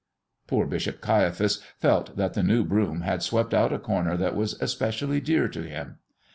Poor 0.47 0.65
Bishop 0.65 0.99
Caiaphas 0.99 1.61
felt 1.77 2.17
that 2.17 2.33
the 2.33 2.41
new 2.41 2.63
broom 2.65 3.01
had 3.01 3.21
swept 3.21 3.53
out 3.53 3.71
a 3.71 3.77
corner 3.77 4.17
that 4.17 4.35
was 4.35 4.59
especially 4.59 5.21
dear 5.21 5.47
to 5.49 5.61
him. 5.61 5.99